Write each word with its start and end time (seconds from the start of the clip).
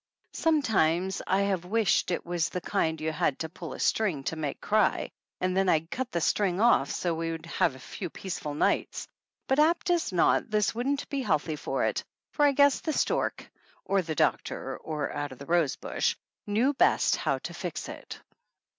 Sometimes 0.33 1.21
I 1.27 1.41
have 1.41 1.63
wished 1.63 2.09
it 2.09 2.25
was 2.25 2.49
the 2.49 2.59
kind 2.59 2.99
you 2.99 3.11
had 3.11 3.37
to 3.37 3.49
pull 3.49 3.73
a 3.73 3.79
string 3.79 4.23
to 4.23 4.35
make 4.35 4.59
cry, 4.59 5.11
and 5.39 5.55
then 5.55 5.69
I'd 5.69 5.91
cut 5.91 6.11
the 6.11 6.19
string 6.21 6.59
off 6.59 6.89
so 6.89 7.13
we 7.13 7.29
would 7.29 7.45
have 7.45 7.75
a 7.75 7.79
few 7.79 8.09
peaceful 8.09 8.55
nights, 8.55 9.07
but 9.45 9.59
apt 9.59 9.91
as 9.91 10.11
not 10.11 10.49
this 10.49 10.73
wouldn't 10.73 11.07
be 11.09 11.21
healthy 11.21 11.55
for 11.55 11.83
it, 11.85 12.03
for 12.31 12.45
I 12.47 12.51
guess 12.51 12.79
the 12.81 12.93
stork 12.93 13.47
(or 13.85 14.01
the 14.01 14.15
doctor, 14.15 14.75
or 14.77 15.13
out 15.13 15.31
of 15.31 15.37
the 15.37 15.45
rose 15.45 15.75
bush) 15.75 16.15
knew 16.47 16.73
best 16.73 17.15
how 17.15 17.37
to 17.37 17.53
fix 17.53 17.87
it. 17.87 18.19